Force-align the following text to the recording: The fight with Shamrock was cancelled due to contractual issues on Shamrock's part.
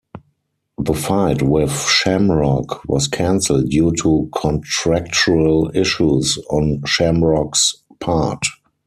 The 0.79 0.95
fight 0.95 1.43
with 1.43 1.77
Shamrock 1.87 2.83
was 2.87 3.07
cancelled 3.07 3.69
due 3.69 3.91
to 4.01 4.31
contractual 4.35 5.69
issues 5.75 6.39
on 6.49 6.81
Shamrock's 6.87 7.75
part. 7.99 8.43